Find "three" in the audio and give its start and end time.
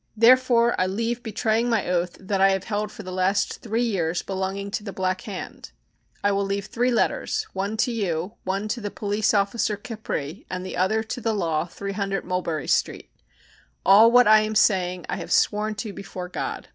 3.61-3.83, 6.65-6.89